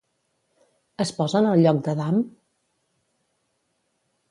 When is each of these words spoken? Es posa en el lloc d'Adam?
Es 1.05 1.11
posa 1.17 1.41
en 1.43 1.49
el 1.51 1.61
lloc 1.67 1.83
d'Adam? 1.89 2.19